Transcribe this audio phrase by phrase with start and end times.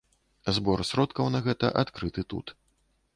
[0.57, 2.55] Збор сродкаў на гэта адкрыты тут.